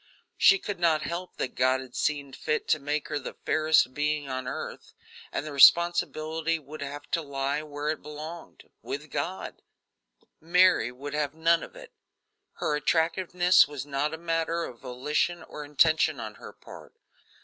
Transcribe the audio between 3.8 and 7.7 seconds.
being on earth, and the responsibility would have to lie